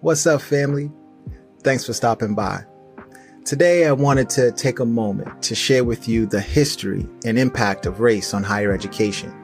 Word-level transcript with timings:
What's 0.00 0.26
up, 0.26 0.42
family? 0.42 0.92
Thanks 1.62 1.86
for 1.86 1.94
stopping 1.94 2.34
by. 2.34 2.64
Today, 3.46 3.86
I 3.86 3.92
wanted 3.92 4.28
to 4.30 4.52
take 4.52 4.78
a 4.78 4.84
moment 4.84 5.42
to 5.44 5.54
share 5.54 5.84
with 5.84 6.06
you 6.06 6.26
the 6.26 6.40
history 6.40 7.08
and 7.24 7.38
impact 7.38 7.86
of 7.86 8.00
race 8.00 8.34
on 8.34 8.42
higher 8.42 8.72
education. 8.72 9.34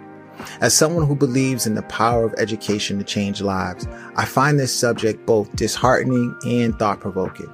As 0.61 0.75
someone 0.75 1.07
who 1.07 1.17
believes 1.17 1.67
in 1.67 1.75
the 1.75 1.83
power 1.85 2.25
of 2.25 2.35
education 2.37 2.99
to 2.99 3.05
change 3.05 3.41
lives, 3.41 3.89
I 4.17 4.27
find 4.27 4.59
this 4.61 4.79
subject 4.79 5.25
both 5.25 5.57
disheartening 5.57 6.37
and 6.45 6.79
thought 6.79 7.01
provoking. 7.01 7.49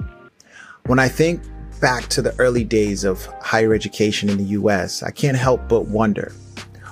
When 0.86 0.98
I 0.98 1.06
think 1.08 1.40
back 1.80 2.08
to 2.08 2.20
the 2.20 2.34
early 2.40 2.64
days 2.64 3.04
of 3.04 3.26
higher 3.40 3.74
education 3.74 4.28
in 4.28 4.38
the 4.38 4.56
US, 4.58 5.04
I 5.04 5.12
can't 5.12 5.36
help 5.36 5.68
but 5.68 5.86
wonder 5.86 6.32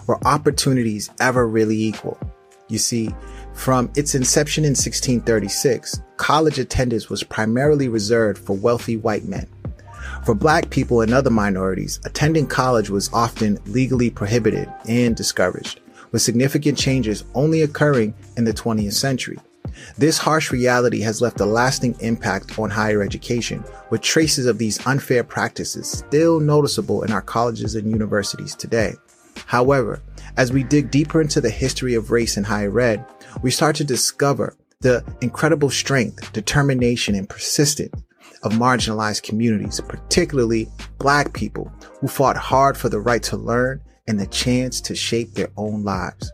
were 0.06 0.24
opportunities 0.24 1.10
ever 1.18 1.48
really 1.48 1.82
equal? 1.82 2.16
You 2.68 2.78
see, 2.78 3.12
from 3.56 3.90
its 3.96 4.14
inception 4.14 4.64
in 4.64 4.70
1636, 4.70 6.00
college 6.18 6.58
attendance 6.58 7.08
was 7.08 7.24
primarily 7.24 7.88
reserved 7.88 8.38
for 8.38 8.54
wealthy 8.54 8.96
white 8.96 9.24
men. 9.24 9.48
For 10.24 10.34
black 10.34 10.70
people 10.70 11.00
and 11.00 11.12
other 11.12 11.30
minorities, 11.30 11.98
attending 12.04 12.46
college 12.46 12.90
was 12.90 13.12
often 13.12 13.58
legally 13.66 14.10
prohibited 14.10 14.72
and 14.88 15.16
discouraged, 15.16 15.80
with 16.12 16.22
significant 16.22 16.78
changes 16.78 17.24
only 17.34 17.62
occurring 17.62 18.14
in 18.36 18.44
the 18.44 18.52
20th 18.52 18.92
century. 18.92 19.38
This 19.98 20.18
harsh 20.18 20.52
reality 20.52 21.00
has 21.00 21.20
left 21.20 21.40
a 21.40 21.46
lasting 21.46 21.96
impact 22.00 22.58
on 22.58 22.70
higher 22.70 23.02
education, 23.02 23.64
with 23.90 24.00
traces 24.00 24.46
of 24.46 24.58
these 24.58 24.84
unfair 24.86 25.24
practices 25.24 25.90
still 25.90 26.40
noticeable 26.40 27.02
in 27.02 27.10
our 27.10 27.22
colleges 27.22 27.74
and 27.74 27.90
universities 27.90 28.54
today. 28.54 28.94
However, 29.46 30.00
as 30.36 30.52
we 30.52 30.62
dig 30.62 30.90
deeper 30.90 31.20
into 31.20 31.40
the 31.40 31.50
history 31.50 31.94
of 31.94 32.10
race 32.10 32.36
in 32.36 32.44
higher 32.44 32.78
ed, 32.78 33.04
we 33.42 33.50
start 33.50 33.76
to 33.76 33.84
discover 33.84 34.56
the 34.80 35.04
incredible 35.22 35.70
strength, 35.70 36.32
determination, 36.32 37.14
and 37.14 37.28
persistence 37.28 38.02
of 38.42 38.52
marginalized 38.52 39.22
communities, 39.22 39.80
particularly 39.80 40.68
black 40.98 41.32
people 41.32 41.72
who 42.00 42.08
fought 42.08 42.36
hard 42.36 42.76
for 42.76 42.88
the 42.88 43.00
right 43.00 43.22
to 43.22 43.36
learn 43.36 43.80
and 44.06 44.20
the 44.20 44.26
chance 44.26 44.80
to 44.80 44.94
shape 44.94 45.32
their 45.32 45.48
own 45.56 45.82
lives. 45.82 46.30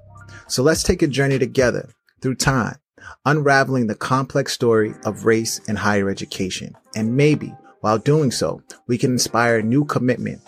So 0.48 0.62
let's 0.62 0.83
take 0.83 1.03
a 1.03 1.06
journey 1.06 1.39
together 1.39 1.89
through 2.20 2.34
time, 2.34 2.77
unraveling 3.25 3.87
the 3.87 3.94
complex 3.94 4.53
story 4.53 4.94
of 5.05 5.25
race 5.25 5.61
and 5.69 5.78
higher 5.78 6.11
education. 6.11 6.75
And 6.94 7.16
maybe 7.16 7.55
while 7.81 7.98
doing 7.98 8.31
so, 8.31 8.62
we 8.87 8.98
can 8.98 9.12
inspire 9.12 9.62
new 9.62 9.84
commitment 9.84 10.41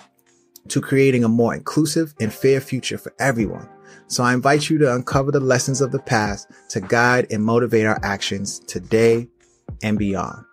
to 0.68 0.80
creating 0.80 1.24
a 1.24 1.28
more 1.28 1.54
inclusive 1.54 2.14
and 2.20 2.32
fair 2.32 2.60
future 2.60 2.98
for 2.98 3.12
everyone. 3.18 3.68
So 4.06 4.22
I 4.22 4.34
invite 4.34 4.68
you 4.68 4.78
to 4.78 4.94
uncover 4.94 5.30
the 5.30 5.40
lessons 5.40 5.80
of 5.80 5.92
the 5.92 5.98
past 5.98 6.50
to 6.70 6.80
guide 6.80 7.26
and 7.30 7.42
motivate 7.42 7.86
our 7.86 7.98
actions 8.02 8.60
today 8.60 9.28
and 9.82 9.98
beyond. 9.98 10.44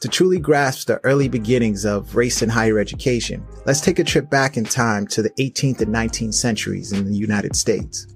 To 0.00 0.08
truly 0.08 0.38
grasp 0.38 0.86
the 0.86 0.98
early 1.04 1.28
beginnings 1.28 1.84
of 1.84 2.16
race 2.16 2.42
in 2.42 2.48
higher 2.48 2.78
education, 2.78 3.46
let's 3.66 3.80
take 3.80 3.98
a 3.98 4.04
trip 4.04 4.28
back 4.28 4.56
in 4.56 4.64
time 4.64 5.06
to 5.08 5.22
the 5.22 5.30
18th 5.30 5.80
and 5.80 5.94
19th 5.94 6.34
centuries 6.34 6.92
in 6.92 7.10
the 7.10 7.16
United 7.16 7.56
States. 7.56 8.06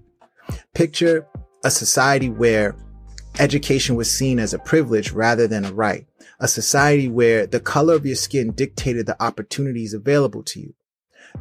Picture 0.75 1.27
a 1.65 1.71
society 1.71 2.31
where 2.31 2.77
education 3.39 3.97
was 3.97 4.11
seen 4.11 4.39
as 4.39 4.55
a 4.55 4.59
privilege 4.59 5.13
rather 5.13 5.47
than 5.47 5.65
a 5.65 5.73
right, 5.73 6.07
a 6.41 6.49
society 6.49 7.09
where 7.09 7.47
the 7.47 7.61
color 7.61 7.95
of 7.95 8.07
your 8.07 8.17
skin 8.17 8.53
dictated 8.53 9.07
the 9.07 9.21
opportunities 9.23 9.95
available 9.95 10.43
to 10.45 10.61
you. 10.61 10.75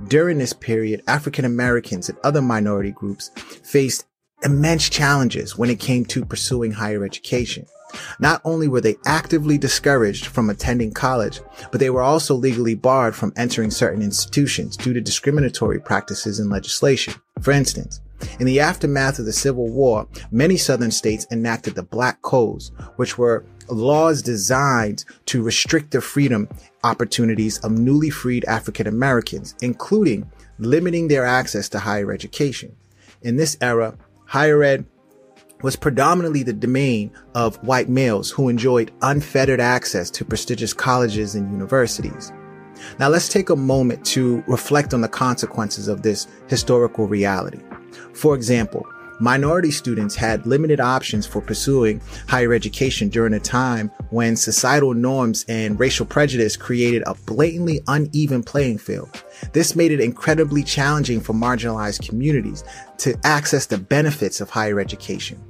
During 0.07 0.37
this 0.37 0.53
period, 0.53 1.01
African 1.07 1.45
Americans 1.45 2.09
and 2.09 2.17
other 2.23 2.41
minority 2.41 2.91
groups 2.91 3.29
faced 3.63 4.05
immense 4.43 4.89
challenges 4.89 5.57
when 5.57 5.69
it 5.69 5.79
came 5.79 6.05
to 6.05 6.25
pursuing 6.25 6.71
higher 6.71 7.03
education. 7.03 7.65
Not 8.19 8.41
only 8.43 8.67
were 8.67 8.81
they 8.81 8.97
actively 9.05 9.57
discouraged 9.57 10.27
from 10.27 10.49
attending 10.49 10.91
college, 10.91 11.41
but 11.71 11.79
they 11.79 11.89
were 11.89 12.01
also 12.01 12.35
legally 12.35 12.75
barred 12.75 13.15
from 13.15 13.33
entering 13.35 13.71
certain 13.71 14.01
institutions 14.01 14.75
due 14.75 14.93
to 14.93 15.01
discriminatory 15.01 15.79
practices 15.79 16.39
and 16.39 16.49
legislation. 16.49 17.13
For 17.41 17.51
instance, 17.51 18.01
in 18.39 18.45
the 18.45 18.59
aftermath 18.59 19.19
of 19.19 19.25
the 19.25 19.33
Civil 19.33 19.69
War, 19.69 20.07
many 20.31 20.57
southern 20.57 20.91
states 20.91 21.27
enacted 21.31 21.75
the 21.75 21.83
Black 21.83 22.21
Codes, 22.21 22.71
which 22.95 23.17
were 23.17 23.45
laws 23.67 24.21
designed 24.21 25.05
to 25.25 25.43
restrict 25.43 25.91
the 25.91 26.01
freedom 26.01 26.47
opportunities 26.83 27.57
of 27.59 27.71
newly 27.71 28.09
freed 28.09 28.45
African 28.45 28.87
Americans, 28.87 29.55
including 29.61 30.29
limiting 30.59 31.07
their 31.07 31.25
access 31.25 31.69
to 31.69 31.79
higher 31.79 32.11
education. 32.11 32.75
In 33.21 33.35
this 33.35 33.57
era, 33.61 33.97
higher 34.25 34.63
ed 34.63 34.85
was 35.61 35.75
predominantly 35.75 36.43
the 36.43 36.53
domain 36.53 37.11
of 37.33 37.55
white 37.63 37.89
males 37.89 38.29
who 38.29 38.49
enjoyed 38.49 38.91
unfettered 39.01 39.59
access 39.59 40.09
to 40.11 40.25
prestigious 40.25 40.73
colleges 40.73 41.35
and 41.35 41.51
universities. 41.51 42.31
Now 42.99 43.09
let's 43.09 43.29
take 43.29 43.49
a 43.49 43.55
moment 43.55 44.05
to 44.07 44.43
reflect 44.47 44.93
on 44.93 45.01
the 45.01 45.07
consequences 45.07 45.87
of 45.87 46.01
this 46.01 46.27
historical 46.47 47.07
reality. 47.07 47.61
For 48.13 48.35
example, 48.35 48.85
minority 49.19 49.71
students 49.71 50.15
had 50.15 50.45
limited 50.45 50.79
options 50.79 51.25
for 51.25 51.41
pursuing 51.41 52.01
higher 52.27 52.53
education 52.53 53.09
during 53.09 53.33
a 53.33 53.39
time 53.39 53.89
when 54.09 54.35
societal 54.35 54.93
norms 54.93 55.45
and 55.47 55.79
racial 55.79 56.05
prejudice 56.05 56.57
created 56.57 57.03
a 57.05 57.15
blatantly 57.25 57.81
uneven 57.87 58.43
playing 58.43 58.77
field. 58.77 59.23
This 59.53 59.75
made 59.75 59.91
it 59.91 59.99
incredibly 59.99 60.63
challenging 60.63 61.19
for 61.19 61.33
marginalized 61.33 62.07
communities 62.07 62.63
to 62.99 63.17
access 63.23 63.65
the 63.65 63.77
benefits 63.77 64.41
of 64.41 64.49
higher 64.49 64.79
education. 64.79 65.41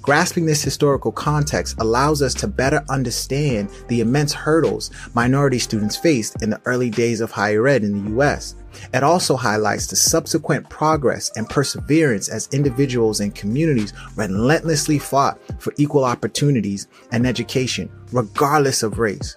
Grasping 0.00 0.46
this 0.46 0.62
historical 0.62 1.12
context 1.12 1.76
allows 1.78 2.22
us 2.22 2.34
to 2.34 2.46
better 2.46 2.84
understand 2.88 3.70
the 3.88 4.00
immense 4.00 4.32
hurdles 4.32 4.90
minority 5.14 5.58
students 5.58 5.96
faced 5.96 6.42
in 6.42 6.50
the 6.50 6.60
early 6.64 6.90
days 6.90 7.20
of 7.20 7.30
higher 7.30 7.66
ed 7.66 7.84
in 7.84 8.04
the 8.04 8.22
US. 8.22 8.54
It 8.94 9.02
also 9.02 9.36
highlights 9.36 9.86
the 9.86 9.96
subsequent 9.96 10.68
progress 10.70 11.30
and 11.36 11.48
perseverance 11.48 12.28
as 12.28 12.48
individuals 12.52 13.20
and 13.20 13.34
communities 13.34 13.92
relentlessly 14.16 14.98
fought 14.98 15.38
for 15.58 15.74
equal 15.76 16.04
opportunities 16.04 16.88
and 17.10 17.26
education, 17.26 17.90
regardless 18.12 18.82
of 18.82 18.98
race. 18.98 19.36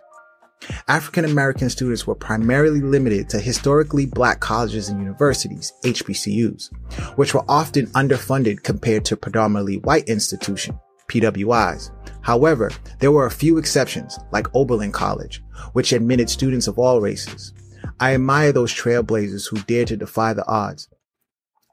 African 0.87 1.25
American 1.25 1.69
students 1.69 2.05
were 2.05 2.15
primarily 2.15 2.81
limited 2.81 3.29
to 3.29 3.39
historically 3.39 4.05
black 4.05 4.39
colleges 4.39 4.89
and 4.89 4.99
universities, 4.99 5.73
HBCUs, 5.83 6.69
which 7.17 7.33
were 7.33 7.45
often 7.47 7.87
underfunded 7.87 8.63
compared 8.63 9.05
to 9.05 9.17
predominantly 9.17 9.77
white 9.77 10.07
institutions, 10.07 10.77
PWIs. 11.09 11.91
However, 12.21 12.71
there 12.99 13.11
were 13.11 13.25
a 13.25 13.31
few 13.31 13.57
exceptions, 13.57 14.17
like 14.31 14.53
Oberlin 14.55 14.91
College, 14.91 15.43
which 15.73 15.93
admitted 15.93 16.29
students 16.29 16.67
of 16.67 16.79
all 16.79 17.01
races. 17.01 17.53
I 17.99 18.15
admire 18.15 18.51
those 18.51 18.73
trailblazers 18.73 19.49
who 19.49 19.57
dared 19.63 19.89
to 19.89 19.97
defy 19.97 20.33
the 20.33 20.47
odds. 20.47 20.89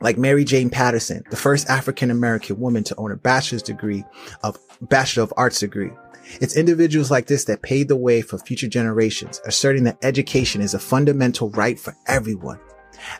Like 0.00 0.18
Mary 0.18 0.44
Jane 0.44 0.68
Patterson, 0.68 1.22
the 1.30 1.36
first 1.36 1.68
African 1.70 2.10
American 2.10 2.58
woman 2.58 2.84
to 2.84 2.96
own 2.96 3.12
a 3.12 3.16
bachelor's 3.16 3.62
degree 3.62 4.04
of 4.42 4.58
Bachelor 4.80 5.22
of 5.22 5.32
Arts 5.36 5.60
degree. 5.60 5.92
It's 6.40 6.56
individuals 6.56 7.10
like 7.10 7.26
this 7.26 7.44
that 7.44 7.62
paved 7.62 7.88
the 7.88 7.96
way 7.96 8.22
for 8.22 8.38
future 8.38 8.68
generations, 8.68 9.40
asserting 9.44 9.84
that 9.84 9.98
education 10.02 10.60
is 10.60 10.74
a 10.74 10.78
fundamental 10.78 11.50
right 11.50 11.78
for 11.78 11.96
everyone. 12.06 12.60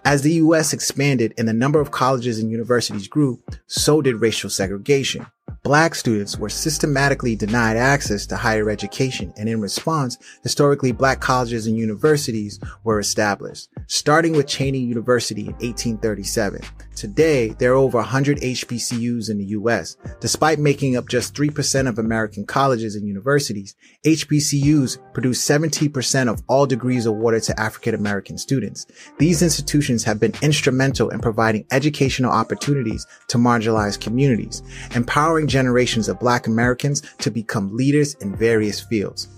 As 0.05 0.23
the 0.23 0.35
U.S. 0.35 0.73
expanded 0.73 1.35
and 1.37 1.49
the 1.49 1.53
number 1.53 1.81
of 1.81 1.91
colleges 1.91 2.39
and 2.39 2.51
universities 2.51 3.09
grew, 3.09 3.41
so 3.67 4.01
did 4.01 4.21
racial 4.21 4.51
segregation. 4.51 5.27
Black 5.65 5.95
students 5.95 6.37
were 6.37 6.49
systematically 6.49 7.37
denied 7.37 7.77
access 7.77 8.27
to 8.27 8.34
higher 8.37 8.69
education, 8.69 9.33
and 9.37 9.49
in 9.49 9.61
response, 9.61 10.19
historically 10.43 10.91
black 10.91 11.21
colleges 11.21 11.69
and 11.69 11.77
universities 11.77 12.59
were 12.83 12.99
established, 12.99 13.69
starting 13.87 14.33
with 14.33 14.47
Cheyney 14.47 14.84
University 14.84 15.43
in 15.43 15.53
1837. 15.53 16.62
Today, 16.97 17.50
there 17.59 17.73
are 17.73 17.77
over 17.77 17.99
100 17.99 18.39
HBCUs 18.39 19.31
in 19.31 19.39
the 19.39 19.45
US. 19.56 19.97
Despite 20.21 20.59
making 20.59 20.97
up 20.97 21.09
just 21.09 21.34
3% 21.34 21.89
of 21.89 21.99
American 21.99 22.44
colleges 22.44 22.97
and 22.97 23.06
universities, 23.06 23.76
HBCUs 24.05 24.99
produce 25.14 25.47
70% 25.47 26.29
of 26.29 26.43
all 26.49 26.67
degrees 26.67 27.06
awarded 27.06 27.44
to 27.44 27.59
African 27.61 27.94
American 27.94 28.37
students. 28.37 28.87
These 29.19 29.43
institutions 29.43 30.03
have 30.05 30.19
been 30.19 30.35
instrumental 30.43 31.11
in 31.11 31.20
providing 31.20 31.67
educational 31.70 32.32
opportunities 32.32 33.06
to 33.29 33.38
marginalized 33.38 34.00
communities, 34.00 34.62
empowering 34.94 35.47
generations 35.52 36.08
of 36.08 36.19
black 36.19 36.49
Americans 36.49 37.02
to 37.19 37.31
become 37.31 37.76
leaders 37.76 38.14
in 38.14 38.34
various 38.34 38.81
fields. 38.81 39.28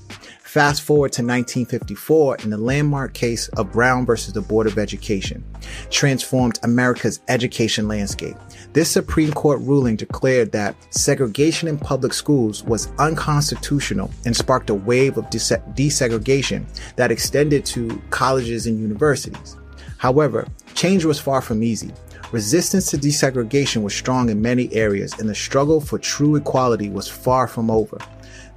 Fast 0.42 0.82
forward 0.82 1.10
to 1.10 1.22
1954 1.22 2.36
in 2.44 2.50
the 2.50 2.56
landmark 2.56 3.12
case 3.12 3.48
of 3.56 3.72
Brown 3.72 4.06
versus 4.06 4.32
the 4.32 4.40
Board 4.40 4.68
of 4.68 4.78
Education, 4.78 5.44
transformed 5.90 6.60
America's 6.62 7.18
education 7.26 7.88
landscape. 7.88 8.36
This 8.72 8.88
Supreme 8.88 9.32
Court 9.32 9.60
ruling 9.62 9.96
declared 9.96 10.52
that 10.52 10.76
segregation 10.90 11.66
in 11.66 11.76
public 11.76 12.14
schools 12.14 12.62
was 12.62 12.92
unconstitutional 13.00 14.12
and 14.26 14.36
sparked 14.36 14.70
a 14.70 14.74
wave 14.74 15.18
of 15.18 15.24
desegregation 15.24 16.66
that 16.94 17.10
extended 17.10 17.66
to 17.66 18.00
colleges 18.10 18.68
and 18.68 18.78
universities. 18.78 19.56
However, 19.98 20.46
change 20.74 21.04
was 21.04 21.18
far 21.18 21.40
from 21.40 21.64
easy. 21.64 21.90
Resistance 22.34 22.90
to 22.90 22.98
desegregation 22.98 23.84
was 23.84 23.94
strong 23.94 24.28
in 24.28 24.42
many 24.42 24.70
areas 24.74 25.12
and 25.20 25.28
the 25.28 25.34
struggle 25.36 25.80
for 25.80 26.00
true 26.00 26.34
equality 26.34 26.90
was 26.90 27.08
far 27.08 27.46
from 27.46 27.70
over. 27.70 27.96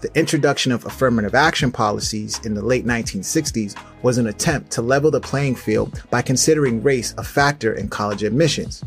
The 0.01 0.09
introduction 0.17 0.71
of 0.71 0.83
affirmative 0.87 1.35
action 1.35 1.71
policies 1.71 2.43
in 2.43 2.55
the 2.55 2.63
late 2.63 2.87
1960s 2.87 3.79
was 4.01 4.17
an 4.17 4.25
attempt 4.25 4.71
to 4.71 4.81
level 4.81 5.11
the 5.11 5.21
playing 5.21 5.53
field 5.53 6.01
by 6.09 6.23
considering 6.23 6.81
race 6.81 7.13
a 7.19 7.23
factor 7.23 7.73
in 7.73 7.87
college 7.87 8.23
admissions. 8.23 8.83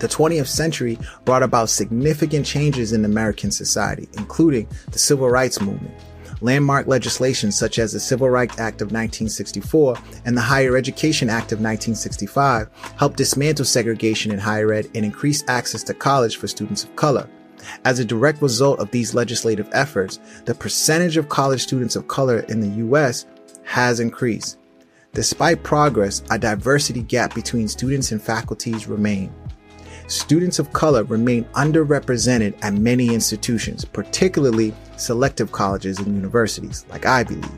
The 0.00 0.08
20th 0.08 0.48
century 0.48 0.98
brought 1.24 1.42
about 1.42 1.70
significant 1.70 2.44
changes 2.44 2.92
in 2.92 3.06
American 3.06 3.50
society, 3.50 4.06
including 4.18 4.68
the 4.92 4.98
civil 4.98 5.30
rights 5.30 5.62
movement. 5.62 5.94
Landmark 6.40 6.86
legislation 6.86 7.50
such 7.52 7.78
as 7.78 7.92
the 7.92 8.00
Civil 8.00 8.30
Rights 8.30 8.58
Act 8.58 8.80
of 8.80 8.88
1964 8.88 9.96
and 10.24 10.36
the 10.36 10.42
Higher 10.42 10.76
Education 10.76 11.30
Act 11.30 11.52
of 11.52 11.58
1965 11.58 12.68
helped 12.96 13.16
dismantle 13.16 13.64
segregation 13.64 14.32
in 14.32 14.38
higher 14.38 14.72
ed 14.72 14.86
and 14.94 15.04
increase 15.04 15.44
access 15.48 15.82
to 15.84 15.94
college 15.94 16.36
for 16.36 16.46
students 16.46 16.84
of 16.84 16.94
color. 16.96 17.28
As 17.84 17.98
a 17.98 18.04
direct 18.04 18.42
result 18.42 18.80
of 18.80 18.90
these 18.90 19.14
legislative 19.14 19.68
efforts, 19.72 20.18
the 20.44 20.54
percentage 20.54 21.16
of 21.16 21.28
college 21.28 21.62
students 21.62 21.96
of 21.96 22.08
color 22.08 22.40
in 22.48 22.60
the 22.60 22.76
U.S. 22.78 23.26
has 23.64 24.00
increased. 24.00 24.58
Despite 25.12 25.62
progress, 25.62 26.22
a 26.30 26.38
diversity 26.38 27.02
gap 27.02 27.34
between 27.34 27.68
students 27.68 28.12
and 28.12 28.20
faculties 28.20 28.88
remain. 28.88 29.32
Students 30.06 30.58
of 30.58 30.72
color 30.72 31.04
remain 31.04 31.44
underrepresented 31.54 32.54
at 32.62 32.74
many 32.74 33.14
institutions, 33.14 33.86
particularly 33.86 34.74
selective 34.96 35.50
colleges 35.50 35.98
and 35.98 36.14
universities 36.14 36.84
like 36.90 37.06
Ivy 37.06 37.36
League. 37.36 37.50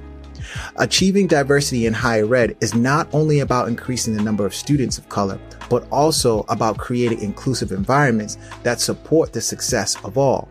Achieving 0.77 1.27
diversity 1.27 1.87
in 1.87 1.93
higher 1.93 2.33
ed 2.37 2.57
is 2.61 2.75
not 2.75 3.09
only 3.13 3.41
about 3.41 3.67
increasing 3.67 4.15
the 4.15 4.23
number 4.23 4.47
of 4.47 4.55
students 4.55 4.97
of 4.97 5.09
color, 5.09 5.41
but 5.69 5.89
also 5.91 6.45
about 6.49 6.79
creating 6.79 7.21
inclusive 7.21 7.73
environments 7.73 8.39
that 8.63 8.81
support 8.81 9.33
the 9.33 9.41
success 9.41 9.97
of 10.05 10.17
all. 10.17 10.49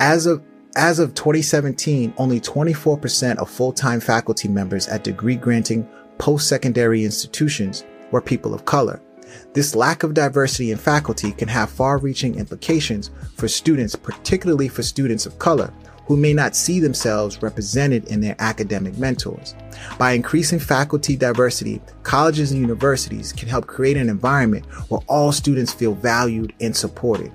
As 0.00 0.24
of 0.26 0.42
as 0.74 0.98
of 0.98 1.12
2017, 1.14 2.14
only 2.16 2.40
24% 2.40 3.36
of 3.36 3.50
full-time 3.50 4.00
faculty 4.00 4.48
members 4.48 4.88
at 4.88 5.04
degree 5.04 5.36
granting 5.36 5.86
post-secondary 6.16 7.04
institutions 7.04 7.84
were 8.10 8.22
people 8.22 8.54
of 8.54 8.64
color. 8.64 8.98
This 9.52 9.74
lack 9.74 10.02
of 10.02 10.14
diversity 10.14 10.70
in 10.70 10.78
faculty 10.78 11.32
can 11.32 11.48
have 11.48 11.70
far-reaching 11.70 12.36
implications 12.36 13.10
for 13.36 13.48
students, 13.48 13.94
particularly 13.94 14.68
for 14.68 14.82
students 14.82 15.26
of 15.26 15.38
color, 15.38 15.72
who 16.06 16.16
may 16.16 16.32
not 16.32 16.56
see 16.56 16.80
themselves 16.80 17.42
represented 17.42 18.04
in 18.06 18.20
their 18.20 18.36
academic 18.38 18.98
mentors. 18.98 19.54
By 19.98 20.12
increasing 20.12 20.58
faculty 20.58 21.16
diversity, 21.16 21.80
colleges 22.02 22.52
and 22.52 22.60
universities 22.60 23.32
can 23.32 23.48
help 23.48 23.66
create 23.66 23.96
an 23.96 24.08
environment 24.08 24.66
where 24.90 25.00
all 25.06 25.32
students 25.32 25.72
feel 25.72 25.94
valued 25.94 26.52
and 26.60 26.76
supported. 26.76 27.32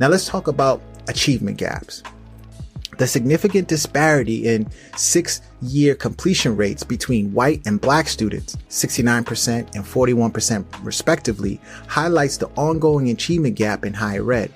Now 0.00 0.08
let's 0.08 0.26
talk 0.26 0.48
about 0.48 0.82
achievement 1.08 1.56
gaps. 1.56 2.02
The 2.96 3.06
significant 3.06 3.66
disparity 3.66 4.46
in 4.46 4.68
six 4.96 5.40
year 5.60 5.94
completion 5.94 6.56
rates 6.56 6.84
between 6.84 7.32
white 7.32 7.60
and 7.66 7.80
black 7.80 8.08
students, 8.08 8.56
69% 8.68 9.74
and 9.74 9.84
41% 9.84 10.64
respectively, 10.84 11.60
highlights 11.88 12.36
the 12.36 12.48
ongoing 12.56 13.10
achievement 13.10 13.56
gap 13.56 13.84
in 13.84 13.94
higher 13.94 14.32
ed. 14.32 14.52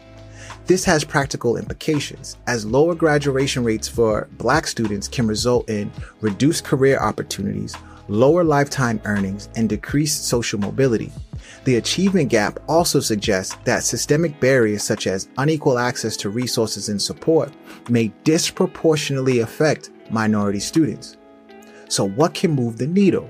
This 0.67 0.85
has 0.85 1.03
practical 1.03 1.57
implications, 1.57 2.37
as 2.47 2.67
lower 2.67 2.95
graduation 2.95 3.65
rates 3.65 3.89
for 3.89 4.29
black 4.33 4.67
students 4.67 5.09
can 5.09 5.27
result 5.27 5.69
in 5.69 5.91
reduced 6.21 6.63
career 6.63 6.99
opportunities, 6.99 7.75
lower 8.09 8.45
lifetime 8.45 9.01
earnings, 9.05 9.49
and 9.57 9.69
decreased 9.69 10.27
social 10.27 10.59
mobility. 10.59 11.13
The 11.65 11.77
achievement 11.77 12.31
gap 12.31 12.59
also 12.69 13.01
suggests 13.01 13.55
that 13.65 13.85
systemic 13.85 14.41
barriers 14.41 14.83
such 14.83 15.07
as 15.07 15.29
unequal 15.39 15.79
access 15.79 16.17
to 16.19 16.31
resources 16.31 16.89
and 16.89 17.01
support 17.01 17.53
may 17.89 18.13
disproportionately 18.25 19.41
affect 19.41 19.91
minority 20.11 20.61
students. 20.61 21.17
So 21.89 22.09
what 22.09 22.35
can 22.35 22.53
move 22.53 22.79
the 22.79 22.87
needle? 22.87 23.29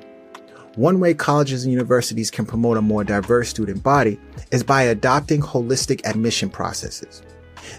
One 0.76 1.00
way 1.00 1.14
colleges 1.14 1.64
and 1.64 1.72
universities 1.72 2.30
can 2.30 2.46
promote 2.46 2.76
a 2.76 2.82
more 2.82 3.02
diverse 3.02 3.48
student 3.48 3.82
body 3.82 4.20
is 4.52 4.62
by 4.62 4.82
adopting 4.82 5.40
holistic 5.40 6.06
admission 6.06 6.50
processes. 6.50 7.22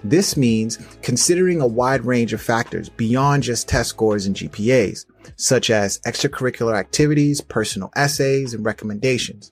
This 0.03 0.35
means 0.35 0.77
considering 1.01 1.61
a 1.61 1.67
wide 1.67 2.05
range 2.05 2.33
of 2.33 2.41
factors 2.41 2.89
beyond 2.89 3.43
just 3.43 3.67
test 3.69 3.89
scores 3.89 4.25
and 4.25 4.35
GPAs, 4.35 5.05
such 5.35 5.69
as 5.69 5.99
extracurricular 6.01 6.77
activities, 6.77 7.41
personal 7.41 7.91
essays, 7.95 8.53
and 8.53 8.65
recommendations. 8.65 9.51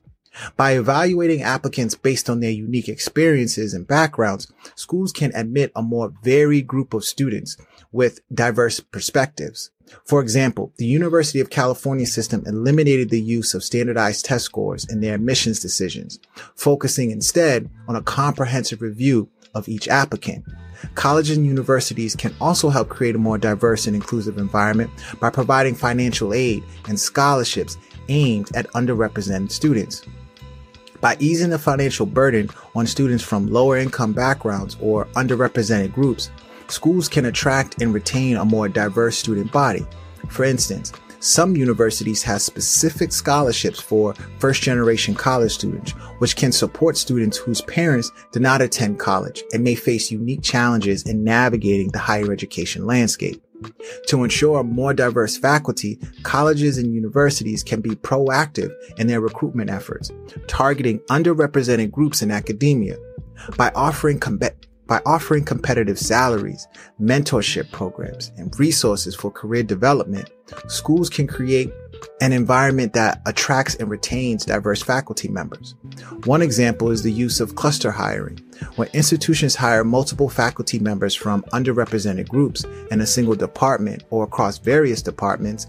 By 0.55 0.73
evaluating 0.73 1.41
applicants 1.41 1.95
based 1.95 2.29
on 2.29 2.39
their 2.39 2.51
unique 2.51 2.89
experiences 2.89 3.73
and 3.73 3.87
backgrounds, 3.87 4.51
schools 4.75 5.11
can 5.11 5.31
admit 5.33 5.71
a 5.75 5.81
more 5.81 6.13
varied 6.23 6.67
group 6.67 6.93
of 6.93 7.03
students 7.03 7.57
with 7.91 8.19
diverse 8.33 8.79
perspectives. 8.79 9.71
For 10.05 10.21
example, 10.21 10.73
the 10.77 10.85
University 10.85 11.39
of 11.39 11.49
California 11.49 12.05
system 12.05 12.43
eliminated 12.45 13.09
the 13.09 13.21
use 13.21 13.53
of 13.53 13.63
standardized 13.63 14.25
test 14.25 14.45
scores 14.45 14.85
in 14.85 14.99
their 14.99 15.15
admissions 15.15 15.59
decisions, 15.59 16.19
focusing 16.55 17.09
instead 17.09 17.69
on 17.87 17.95
a 17.95 18.03
comprehensive 18.03 18.81
review 18.81 19.29
of 19.55 19.69
each 19.69 19.87
applicant. 19.87 20.45
Colleges 20.95 21.37
and 21.37 21.45
universities 21.45 22.15
can 22.15 22.33
also 22.39 22.69
help 22.69 22.89
create 22.89 23.15
a 23.15 23.19
more 23.19 23.37
diverse 23.37 23.87
and 23.87 23.95
inclusive 23.95 24.37
environment 24.37 24.89
by 25.19 25.29
providing 25.29 25.75
financial 25.75 26.33
aid 26.33 26.63
and 26.87 26.99
scholarships 26.99 27.77
aimed 28.09 28.49
at 28.55 28.67
underrepresented 28.73 29.51
students. 29.51 30.03
By 30.99 31.15
easing 31.19 31.49
the 31.49 31.59
financial 31.59 32.05
burden 32.05 32.49
on 32.75 32.87
students 32.87 33.23
from 33.23 33.47
lower 33.47 33.77
income 33.77 34.13
backgrounds 34.13 34.77
or 34.81 35.05
underrepresented 35.15 35.93
groups, 35.93 36.31
schools 36.67 37.07
can 37.07 37.25
attract 37.25 37.81
and 37.81 37.93
retain 37.93 38.37
a 38.37 38.45
more 38.45 38.67
diverse 38.67 39.17
student 39.17 39.51
body. 39.51 39.85
For 40.29 40.43
instance, 40.43 40.91
some 41.19 41.55
universities 41.55 42.21
have 42.23 42.41
specific 42.41 43.11
scholarships 43.11 43.79
for 43.79 44.13
first 44.39 44.61
generation 44.61 45.15
college 45.15 45.51
students, 45.51 45.91
which 46.19 46.35
can 46.35 46.51
support 46.51 46.97
students 46.97 47.37
whose 47.37 47.61
parents 47.61 48.11
did 48.31 48.41
not 48.41 48.61
attend 48.61 48.99
college 48.99 49.43
and 49.53 49.63
may 49.63 49.75
face 49.75 50.11
unique 50.11 50.43
challenges 50.43 51.03
in 51.07 51.23
navigating 51.23 51.89
the 51.89 51.99
higher 51.99 52.31
education 52.31 52.85
landscape. 52.85 53.41
To 54.07 54.23
ensure 54.23 54.63
more 54.63 54.93
diverse 54.93 55.35
faculty, 55.35 55.99
colleges 56.23 56.77
and 56.77 56.93
universities 56.93 57.63
can 57.63 57.81
be 57.81 57.91
proactive 57.91 58.71
in 58.97 59.07
their 59.07 59.21
recruitment 59.21 59.69
efforts, 59.69 60.11
targeting 60.47 60.99
underrepresented 61.09 61.91
groups 61.91 62.21
in 62.21 62.29
academia. 62.29 62.97
By 63.55 63.71
offering 63.75 64.19
com- 64.19 64.39
by 64.87 65.01
offering 65.05 65.43
competitive 65.43 65.99
salaries, 65.99 66.67
mentorship 66.99 67.71
programs, 67.71 68.31
and 68.37 68.57
resources 68.59 69.15
for 69.15 69.29
career 69.29 69.63
development, 69.63 70.29
schools 70.67 71.09
can 71.09 71.27
create 71.27 71.69
an 72.21 72.33
environment 72.33 72.93
that 72.93 73.21
attracts 73.25 73.75
and 73.75 73.89
retains 73.89 74.45
diverse 74.45 74.81
faculty 74.81 75.27
members. 75.27 75.75
One 76.25 76.41
example 76.41 76.91
is 76.91 77.03
the 77.03 77.11
use 77.11 77.39
of 77.39 77.55
cluster 77.55 77.91
hiring, 77.91 78.39
when 78.75 78.89
institutions 78.93 79.55
hire 79.55 79.83
multiple 79.83 80.29
faculty 80.29 80.79
members 80.79 81.13
from 81.13 81.43
underrepresented 81.53 82.27
groups 82.27 82.65
in 82.91 83.01
a 83.01 83.05
single 83.05 83.35
department 83.35 84.03
or 84.09 84.23
across 84.23 84.57
various 84.57 85.01
departments. 85.01 85.67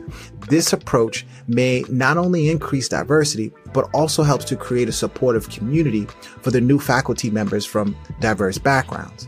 This 0.49 0.73
approach 0.73 1.27
may 1.47 1.85
not 1.91 2.17
only 2.17 2.51
increase 2.51 2.89
diversity, 2.89 3.53
but 3.73 3.89
also 3.93 4.23
helps 4.23 4.45
to 4.47 4.57
create 4.57 4.89
a 4.89 4.93
supportive 4.93 5.51
community 5.51 6.07
for 6.43 6.51
the 6.51 6.61
new 6.61 6.79
faculty 6.79 7.31
members 7.31 7.67
from 7.67 7.97
diverse 8.21 8.59
backgrounds. 8.59 9.27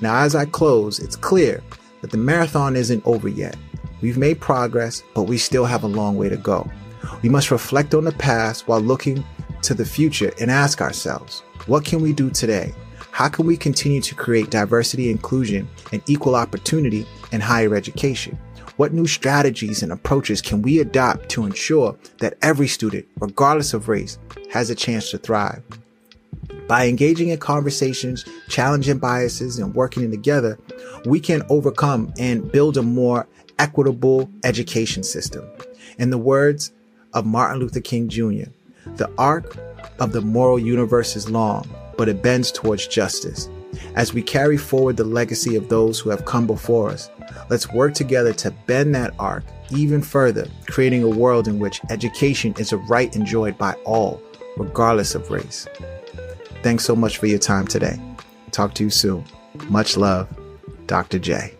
Now, 0.00 0.22
as 0.22 0.34
I 0.34 0.44
close, 0.44 0.98
it's 0.98 1.16
clear 1.16 1.62
that 2.00 2.10
the 2.10 2.16
marathon 2.16 2.76
isn't 2.76 3.04
over 3.04 3.28
yet. 3.28 3.56
We've 4.00 4.18
made 4.18 4.40
progress, 4.40 5.02
but 5.14 5.24
we 5.24 5.38
still 5.38 5.64
have 5.64 5.82
a 5.82 5.88
long 5.88 6.16
way 6.16 6.28
to 6.28 6.36
go. 6.36 6.70
We 7.22 7.28
must 7.28 7.50
reflect 7.50 7.94
on 7.94 8.04
the 8.04 8.12
past 8.12 8.68
while 8.68 8.80
looking 8.80 9.24
to 9.62 9.74
the 9.74 9.84
future 9.84 10.32
and 10.40 10.50
ask 10.50 10.80
ourselves, 10.80 11.40
what 11.66 11.84
can 11.84 12.00
we 12.00 12.12
do 12.12 12.30
today? 12.30 12.74
How 13.10 13.28
can 13.28 13.46
we 13.46 13.56
continue 13.56 14.00
to 14.02 14.14
create 14.14 14.50
diversity, 14.50 15.10
inclusion, 15.10 15.68
and 15.92 16.02
equal 16.06 16.36
opportunity 16.36 17.06
in 17.32 17.40
higher 17.40 17.74
education? 17.74 18.38
What 18.76 18.92
new 18.92 19.08
strategies 19.08 19.82
and 19.82 19.90
approaches 19.90 20.40
can 20.40 20.62
we 20.62 20.78
adopt 20.78 21.28
to 21.30 21.44
ensure 21.44 21.98
that 22.18 22.38
every 22.42 22.68
student, 22.68 23.08
regardless 23.18 23.74
of 23.74 23.88
race, 23.88 24.18
has 24.52 24.70
a 24.70 24.74
chance 24.76 25.10
to 25.10 25.18
thrive? 25.18 25.64
By 26.68 26.86
engaging 26.86 27.30
in 27.30 27.38
conversations, 27.38 28.24
challenging 28.48 28.98
biases, 28.98 29.58
and 29.58 29.74
working 29.74 30.08
together, 30.10 30.58
we 31.06 31.18
can 31.18 31.42
overcome 31.48 32.12
and 32.20 32.52
build 32.52 32.76
a 32.76 32.82
more 32.82 33.26
equitable 33.58 34.30
education 34.44 35.02
system. 35.02 35.48
In 35.98 36.10
the 36.10 36.18
words 36.18 36.72
of 37.14 37.26
Martin 37.26 37.58
Luther 37.58 37.80
King 37.80 38.08
Jr., 38.08 38.50
the 38.96 39.10
arc 39.18 39.56
of 39.98 40.12
the 40.12 40.20
moral 40.20 40.58
universe 40.58 41.16
is 41.16 41.30
long, 41.30 41.68
but 41.96 42.08
it 42.08 42.22
bends 42.22 42.52
towards 42.52 42.86
justice. 42.86 43.48
As 43.94 44.14
we 44.14 44.22
carry 44.22 44.56
forward 44.56 44.96
the 44.96 45.04
legacy 45.04 45.56
of 45.56 45.68
those 45.68 45.98
who 45.98 46.10
have 46.10 46.24
come 46.24 46.46
before 46.46 46.90
us, 46.90 47.10
let's 47.50 47.72
work 47.72 47.94
together 47.94 48.32
to 48.34 48.50
bend 48.66 48.94
that 48.94 49.14
arc 49.18 49.44
even 49.70 50.00
further, 50.00 50.48
creating 50.66 51.02
a 51.02 51.08
world 51.08 51.48
in 51.48 51.58
which 51.58 51.80
education 51.90 52.54
is 52.58 52.72
a 52.72 52.78
right 52.78 53.14
enjoyed 53.14 53.58
by 53.58 53.74
all, 53.84 54.20
regardless 54.56 55.14
of 55.14 55.30
race. 55.30 55.66
Thanks 56.62 56.84
so 56.84 56.96
much 56.96 57.18
for 57.18 57.26
your 57.26 57.38
time 57.38 57.66
today. 57.66 58.00
Talk 58.50 58.74
to 58.74 58.84
you 58.84 58.90
soon. 58.90 59.24
Much 59.68 59.96
love, 59.96 60.28
Dr. 60.86 61.18
Jae. 61.18 61.57